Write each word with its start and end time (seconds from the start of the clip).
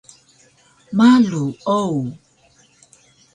Malu 0.97 1.43
o 1.65 1.79